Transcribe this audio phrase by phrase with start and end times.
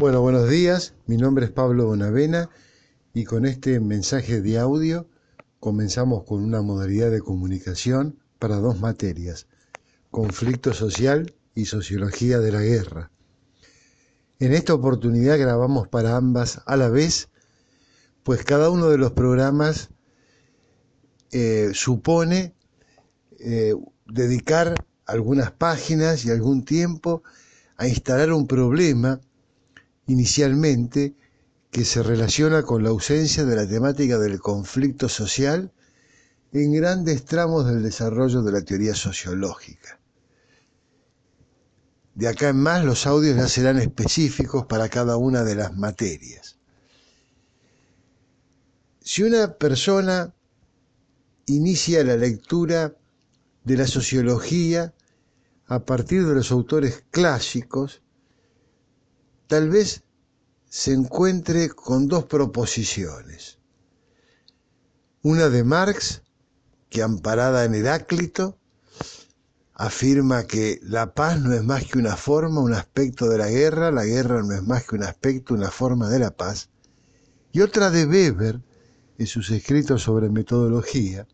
[0.00, 0.94] Bueno, buenos días.
[1.06, 2.48] Mi nombre es Pablo Bonavena
[3.14, 5.08] y con este mensaje de audio
[5.58, 9.48] comenzamos con una modalidad de comunicación para dos materias,
[10.12, 13.10] conflicto social y sociología de la guerra.
[14.38, 17.28] En esta oportunidad grabamos para ambas a la vez,
[18.22, 19.88] pues cada uno de los programas
[21.32, 22.54] eh, supone
[23.40, 23.74] eh,
[24.06, 24.76] dedicar
[25.06, 27.24] algunas páginas y algún tiempo
[27.76, 29.20] a instalar un problema
[30.08, 31.14] inicialmente
[31.70, 35.72] que se relaciona con la ausencia de la temática del conflicto social
[36.52, 40.00] en grandes tramos del desarrollo de la teoría sociológica.
[42.14, 46.58] De acá en más los audios ya serán específicos para cada una de las materias.
[49.00, 50.34] Si una persona
[51.46, 52.96] inicia la lectura
[53.64, 54.94] de la sociología
[55.66, 58.02] a partir de los autores clásicos,
[59.48, 60.04] tal vez
[60.68, 63.58] se encuentre con dos proposiciones.
[65.22, 66.22] Una de Marx,
[66.90, 68.58] que amparada en Heráclito,
[69.74, 73.90] afirma que la paz no es más que una forma, un aspecto de la guerra,
[73.90, 76.68] la guerra no es más que un aspecto, una forma de la paz.
[77.50, 78.60] Y otra de Weber,
[79.16, 81.26] en sus escritos sobre metodología,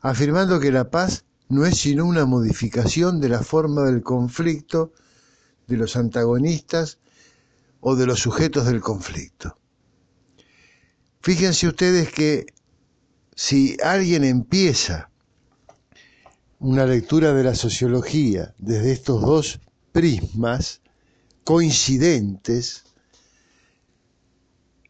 [0.00, 4.92] afirmando que la paz no es sino una modificación de la forma del conflicto
[5.66, 6.98] de los antagonistas
[7.82, 9.58] o de los sujetos del conflicto.
[11.20, 12.46] Fíjense ustedes que
[13.34, 15.10] si alguien empieza
[16.60, 19.60] una lectura de la sociología desde estos dos
[19.90, 20.80] prismas
[21.42, 22.84] coincidentes,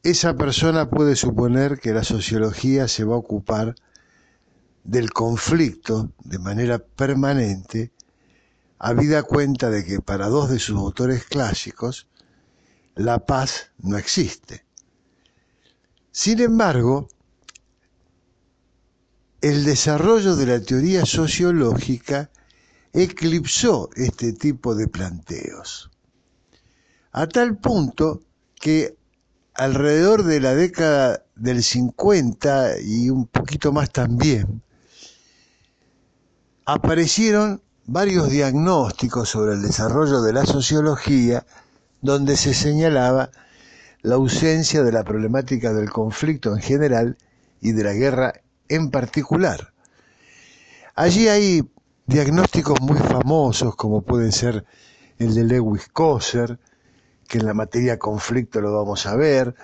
[0.03, 3.75] esa persona puede suponer que la sociología se va a ocupar
[4.85, 7.91] del conflicto de manera permanente,
[8.79, 12.07] habida cuenta de que para dos de sus autores clásicos,
[12.95, 14.65] la paz no existe.
[16.11, 17.09] Sin embargo,
[19.41, 22.31] el desarrollo de la teoría sociológica
[22.93, 25.91] eclipsó este tipo de planteos,
[27.13, 28.23] a tal punto
[28.61, 28.97] que
[29.55, 34.63] alrededor de la década del 50 y un poquito más también,
[36.65, 41.45] aparecieron varios diagnósticos sobre el desarrollo de la sociología
[42.03, 43.31] donde se señalaba
[44.03, 47.17] la ausencia de la problemática del conflicto en general
[47.61, 48.35] y de la guerra
[48.69, 49.73] en particular.
[50.95, 51.63] Allí hay
[52.07, 54.65] diagnósticos muy famosos como pueden ser
[55.19, 56.59] el de Lewis Coser,
[57.29, 59.55] que en la materia conflicto lo vamos a ver,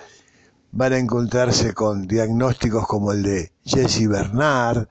[0.71, 4.87] van a encontrarse con diagnósticos como el de Jesse Bernard,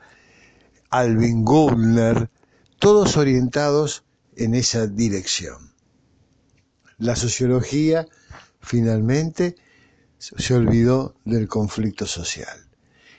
[0.90, 2.30] Alvin Gundler,
[2.78, 4.04] todos orientados
[4.36, 5.67] en esa dirección.
[6.98, 8.06] La sociología
[8.60, 9.54] finalmente
[10.18, 12.58] se olvidó del conflicto social,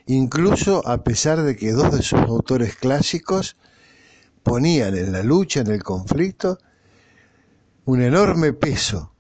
[0.06, 3.56] incluso a pesar de que dos de sus autores clásicos
[4.44, 6.60] ponían en la lucha, en el conflicto,
[7.86, 9.14] un enorme peso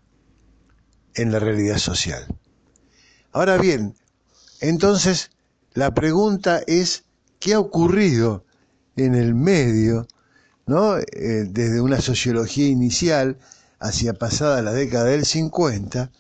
[1.15, 2.27] en la realidad social.
[3.31, 3.95] Ahora bien,
[4.59, 5.31] entonces
[5.73, 7.05] la pregunta es
[7.39, 8.43] qué ha ocurrido
[8.97, 10.05] en el medio,
[10.65, 10.97] ¿no?
[10.97, 13.37] Eh, desde una sociología inicial
[13.79, 16.11] hacia pasada la década del 50,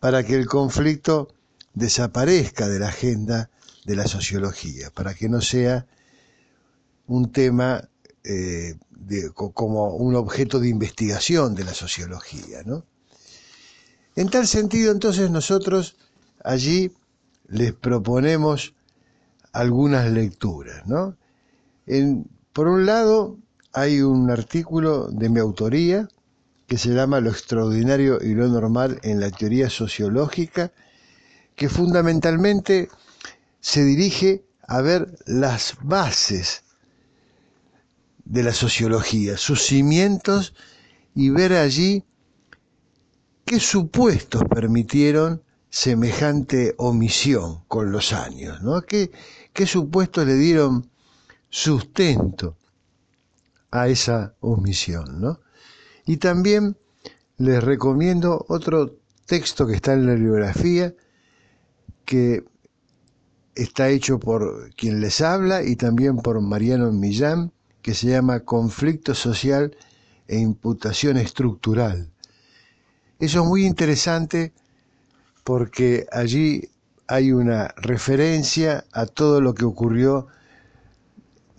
[0.00, 1.28] para que el conflicto
[1.74, 3.50] desaparezca de la agenda
[3.84, 5.86] de la sociología, para que no sea
[7.06, 7.88] un tema
[8.24, 8.76] eh,
[9.34, 12.62] como un objeto de investigación de la sociología.
[12.64, 12.84] ¿no?
[14.14, 15.96] En tal sentido, entonces, nosotros
[16.44, 16.92] allí
[17.48, 18.74] les proponemos
[19.52, 21.16] algunas lecturas, ¿no?
[22.52, 23.38] por un lado,
[23.72, 26.08] hay un artículo de mi autoría
[26.70, 30.70] que se llama Lo extraordinario y lo normal en la teoría sociológica,
[31.56, 32.88] que fundamentalmente
[33.58, 36.62] se dirige a ver las bases
[38.24, 40.54] de la sociología, sus cimientos
[41.12, 42.04] y ver allí
[43.44, 48.82] qué supuestos permitieron semejante omisión con los años, ¿no?
[48.82, 49.10] ¿Qué,
[49.52, 50.88] qué supuestos le dieron
[51.48, 52.56] sustento
[53.72, 55.40] a esa omisión, ¿no?
[56.10, 56.76] Y también
[57.38, 58.96] les recomiendo otro
[59.26, 60.92] texto que está en la bibliografía,
[62.04, 62.42] que
[63.54, 69.14] está hecho por quien les habla y también por Mariano Millán, que se llama Conflicto
[69.14, 69.76] Social
[70.26, 72.10] e Imputación Estructural.
[73.20, 74.52] Eso es muy interesante
[75.44, 76.70] porque allí
[77.06, 80.26] hay una referencia a todo lo que ocurrió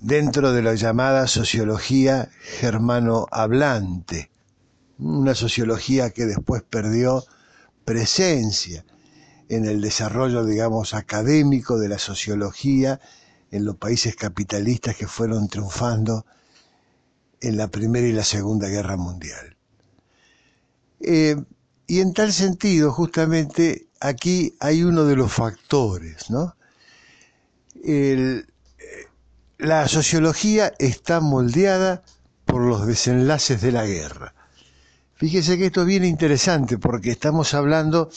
[0.02, 2.28] dentro de la llamada sociología
[2.60, 4.31] germano hablante.
[5.02, 7.26] Una sociología que después perdió
[7.86, 8.86] presencia
[9.50, 13.02] en el desarrollo, digamos, académico de la sociología
[13.50, 16.26] en los países capitalistas que fueron triunfando
[17.42, 19.58] en la Primera y la Segunda Guerra Mundial.
[21.02, 21.36] Eh,
[21.88, 26.56] y en tal sentido, justamente aquí hay uno de los factores, ¿no?
[29.58, 32.04] la sociología está moldeada
[32.46, 34.36] por los desenlaces de la guerra.
[35.22, 38.10] Fíjese que esto es bien interesante porque estamos hablando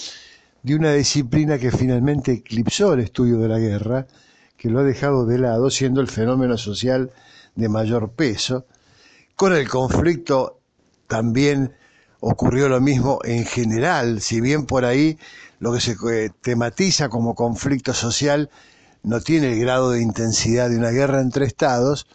[0.62, 4.06] de una disciplina que finalmente eclipsó el estudio de la guerra,
[4.56, 7.10] que lo ha dejado de lado, siendo el fenómeno social
[7.56, 8.64] de mayor peso.
[9.36, 10.60] Con el conflicto
[11.06, 11.74] también
[12.20, 15.18] ocurrió lo mismo en general, si bien por ahí
[15.58, 18.48] lo que se eh, tematiza como conflicto social
[19.02, 22.06] no tiene el grado de intensidad de una guerra entre estados,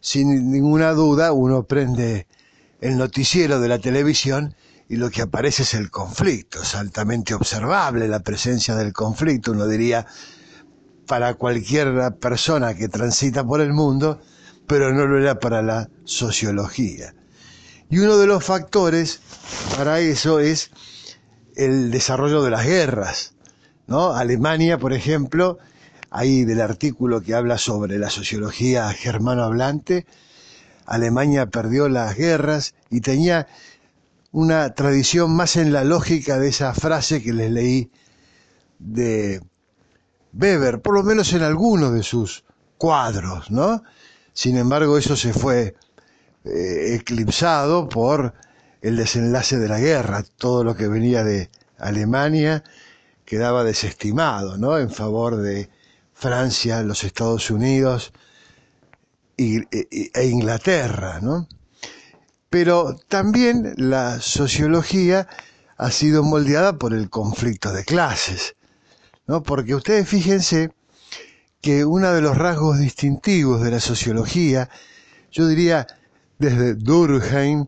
[0.00, 2.26] sin ninguna duda uno prende
[2.80, 4.54] el noticiero de la televisión
[4.88, 9.66] y lo que aparece es el conflicto, es altamente observable la presencia del conflicto, uno
[9.66, 10.06] diría,
[11.06, 14.20] para cualquier persona que transita por el mundo,
[14.66, 17.14] pero no lo era para la sociología.
[17.90, 19.20] Y uno de los factores
[19.76, 20.70] para eso es
[21.56, 23.34] el desarrollo de las guerras.
[23.86, 24.12] ¿no?
[24.12, 25.58] Alemania, por ejemplo,
[26.10, 30.06] ahí del artículo que habla sobre la sociología germano hablante,
[30.88, 33.46] Alemania perdió las guerras y tenía
[34.32, 37.90] una tradición más en la lógica de esa frase que les leí
[38.78, 39.42] de
[40.32, 42.44] Weber, por lo menos en algunos de sus
[42.78, 43.82] cuadros, ¿no?
[44.32, 45.74] Sin embargo, eso se fue
[46.44, 48.34] eh, eclipsado por
[48.80, 50.24] el desenlace de la guerra.
[50.36, 52.64] Todo lo que venía de Alemania
[53.24, 54.78] quedaba desestimado, ¿no?
[54.78, 55.68] En favor de
[56.14, 58.12] Francia, los Estados Unidos
[59.38, 61.48] e, e Inglaterra, ¿no?
[62.50, 65.28] Pero también la sociología
[65.76, 68.56] ha sido moldeada por el conflicto de clases,
[69.26, 69.42] ¿no?
[69.42, 70.70] Porque ustedes fíjense
[71.60, 74.68] que uno de los rasgos distintivos de la sociología,
[75.30, 75.86] yo diría
[76.38, 77.66] desde Durkheim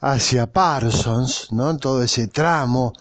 [0.00, 1.76] hacia Parsons, ¿no?
[1.76, 2.92] todo ese tramo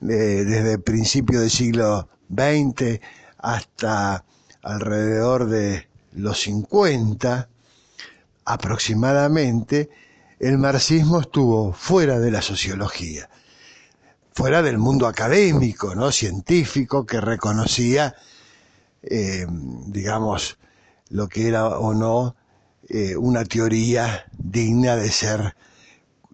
[0.00, 3.00] desde el principio del siglo XX
[3.38, 4.24] hasta
[4.62, 7.48] alrededor de los 50
[8.44, 9.90] aproximadamente,
[10.38, 13.28] el marxismo estuvo fuera de la sociología,
[14.32, 16.10] fuera del mundo académico, ¿no?
[16.10, 18.14] científico, que reconocía,
[19.02, 19.46] eh,
[19.86, 20.58] digamos,
[21.10, 22.34] lo que era o no
[22.88, 25.54] eh, una teoría digna de ser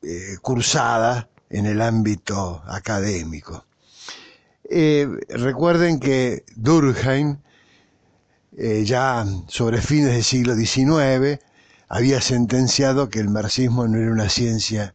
[0.02, 3.66] eh, cursada en el ámbito académico.
[5.28, 7.38] recuerden que Durkheim,
[8.84, 11.40] ya sobre fines del siglo XIX,
[11.88, 14.94] había sentenciado que el marxismo no era una ciencia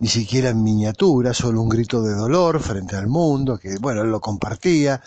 [0.00, 4.10] ni siquiera en miniatura, solo un grito de dolor frente al mundo, que bueno, él
[4.10, 5.02] lo compartía,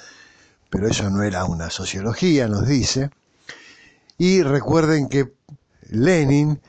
[0.69, 3.09] pero eso no era una sociología, nos dice.
[4.17, 5.33] Y recuerden que
[5.89, 6.59] Lenin,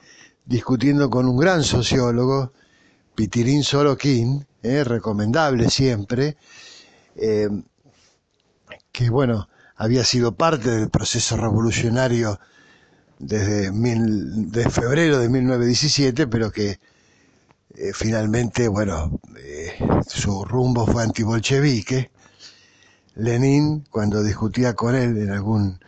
[0.44, 2.52] discutiendo con un gran sociólogo,
[3.14, 6.36] Pitirín Sorokin, eh, recomendable siempre,
[7.16, 7.48] eh,
[8.90, 9.48] que bueno,
[9.82, 12.38] había sido parte del proceso revolucionario
[13.18, 16.78] desde de febrero de 1917, pero que
[17.74, 19.72] eh, finalmente, bueno, eh,
[20.06, 22.12] su rumbo fue antibolchevique.
[23.16, 25.80] Lenin, cuando discutía con él en algún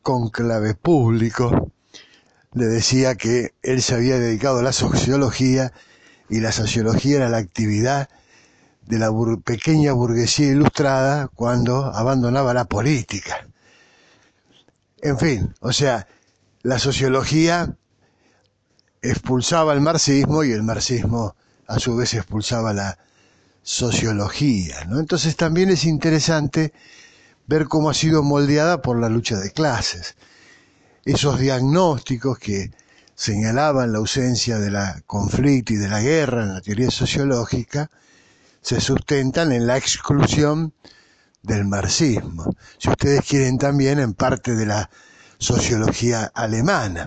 [0.00, 1.70] conclave público,
[2.54, 5.70] le decía que él se había dedicado a la sociología
[6.30, 8.08] y la sociología era la actividad
[8.86, 9.10] de la
[9.44, 13.48] pequeña burguesía ilustrada cuando abandonaba la política.
[15.00, 16.06] En fin, o sea,
[16.62, 17.76] la sociología
[19.02, 21.36] expulsaba el marxismo y el marxismo
[21.66, 22.98] a su vez expulsaba la
[23.62, 24.84] sociología.
[24.86, 24.98] ¿no?
[24.98, 26.72] Entonces también es interesante
[27.46, 30.16] ver cómo ha sido moldeada por la lucha de clases.
[31.04, 32.70] Esos diagnósticos que
[33.14, 37.90] señalaban la ausencia de la conflicto y de la guerra en la teoría sociológica
[38.64, 40.72] se sustentan en la exclusión
[41.42, 42.56] del marxismo.
[42.78, 44.88] Si ustedes quieren también en parte de la
[45.36, 47.06] sociología alemana.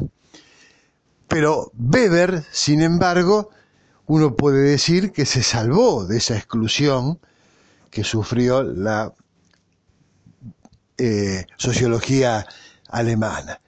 [1.27, 3.49] Pero Weber, sin embargo,
[4.05, 7.19] uno puede decir que se salvó de esa exclusión
[7.89, 9.15] que sufrió la
[10.99, 12.45] eh, sociología
[12.87, 13.61] alemana.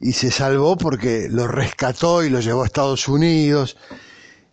[0.00, 3.76] Y se salvó porque lo rescató y lo llevó a Estados Unidos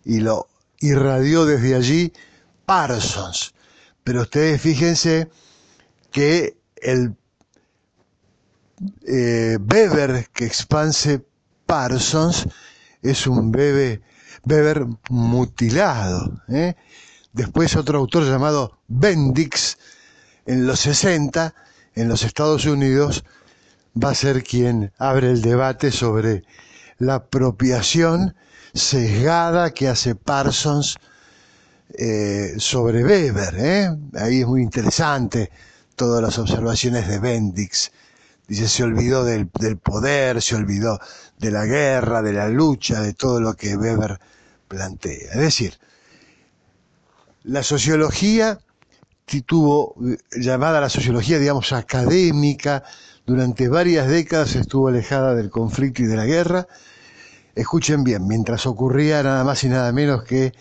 [0.04, 0.48] y lo
[0.80, 2.12] irradió desde allí
[2.68, 3.54] Parsons.
[4.04, 5.30] Pero ustedes fíjense
[6.10, 7.16] que el
[9.06, 11.24] eh, Weber que expanse
[11.64, 12.46] Parsons
[13.00, 14.02] es un bebé
[14.44, 16.42] Weber mutilado.
[16.48, 16.74] ¿eh?
[17.32, 19.78] Después otro autor llamado Bendix,
[20.44, 21.54] en los 60,
[21.94, 23.24] en los Estados Unidos,
[23.96, 26.44] va a ser quien abre el debate sobre
[26.98, 28.36] la apropiación
[28.74, 30.98] sesgada que hace Parsons
[31.94, 33.54] eh, sobre Weber.
[33.56, 33.96] ¿eh?
[34.14, 35.50] Ahí es muy interesante
[35.96, 37.92] todas las observaciones de Bendix.
[38.46, 40.98] Dice, se olvidó del, poder, se olvidó
[41.38, 44.18] de la guerra, de la lucha, de todo lo que Weber
[44.68, 45.32] plantea.
[45.32, 45.78] Es decir,
[47.44, 48.58] la sociología
[49.44, 49.94] tuvo,
[50.32, 52.84] llamada la sociología, digamos, académica,
[53.26, 56.66] durante varias décadas estuvo alejada del conflicto y de la guerra.
[57.54, 60.54] Escuchen bien, mientras ocurría nada más y nada menos que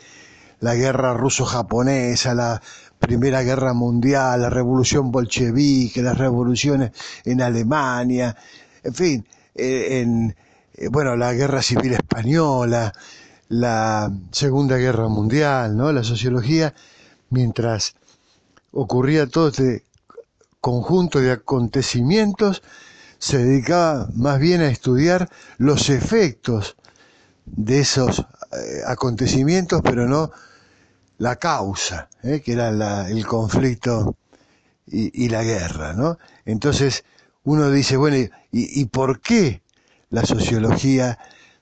[0.60, 2.62] la guerra ruso-japonesa, la
[3.00, 6.92] Primera Guerra Mundial, la revolución bolchevique, las revoluciones
[7.26, 8.36] en Alemania,
[8.84, 10.36] en fin, eh, en,
[10.74, 12.94] eh, bueno, la guerra civil española,
[13.50, 15.92] la Segunda Guerra Mundial, ¿no?
[15.92, 16.74] La sociología,
[17.30, 17.96] mientras
[18.72, 19.84] ocurría todo este
[20.60, 22.64] conjunto de acontecimientos,
[23.20, 26.76] se dedicaba más bien a estudiar los efectos
[27.46, 30.32] de esos eh, acontecimientos, pero no
[31.18, 32.42] la causa, ¿eh?
[32.42, 32.70] que era
[33.10, 34.16] el conflicto
[34.86, 36.18] y, la guerra, ¿no?
[36.46, 37.04] Entonces
[37.44, 39.62] uno dice, bueno, ¿y, por qué
[40.10, 41.18] la sociología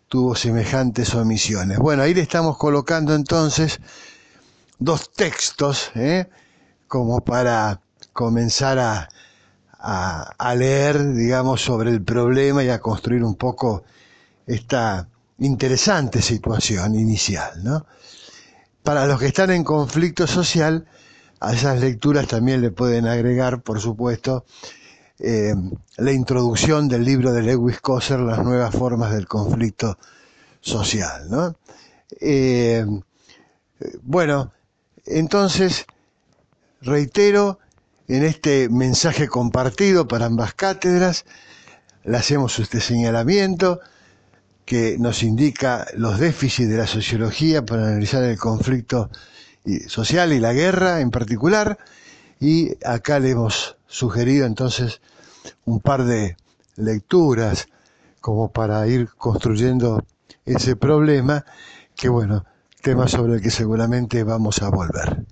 [0.08, 1.80] tuvo semejantes omisiones?
[1.80, 3.80] Bueno, ahí le estamos colocando entonces
[4.77, 6.27] dos textos, ¿eh?
[6.88, 7.82] como para
[8.13, 13.84] comenzar a, leer, digamos, sobre el problema y a construir un poco
[14.48, 15.08] esta
[15.39, 17.86] interesante situación inicial, ¿no?
[18.84, 20.86] Para los que están en conflicto social,
[21.39, 24.46] a esas lecturas también le pueden agregar, por supuesto,
[25.20, 25.54] eh,
[25.98, 29.98] la introducción del libro de Lewis Coser, Las nuevas formas del conflicto
[30.62, 31.56] social, ¿no?
[32.20, 32.86] Eh,
[34.04, 34.51] bueno,
[35.06, 35.86] entonces,
[36.82, 37.60] reitero,
[38.08, 41.25] en este mensaje compartido para ambas cátedras,
[42.04, 43.80] le hacemos este señalamiento
[44.65, 49.10] que nos indica los déficits de la sociología para analizar el conflicto
[49.88, 51.77] social y la guerra en particular,
[52.39, 55.01] y acá le hemos sugerido entonces
[55.65, 56.36] un par de
[56.75, 57.67] lecturas
[58.22, 60.03] como para ir construyendo
[60.45, 61.45] ese problema,
[61.95, 62.45] que bueno,
[62.81, 65.25] tema sobre el que seguramente vamos a volver.